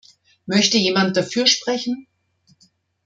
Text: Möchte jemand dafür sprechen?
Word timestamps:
Möchte 0.47 0.77
jemand 0.79 1.15
dafür 1.15 1.45
sprechen? 1.45 2.07